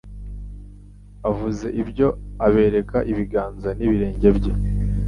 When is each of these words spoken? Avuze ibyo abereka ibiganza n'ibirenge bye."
Avuze 1.29 1.65
ibyo 1.81 2.07
abereka 2.47 2.97
ibiganza 3.11 3.69
n'ibirenge 3.77 4.29
bye." 4.37 4.53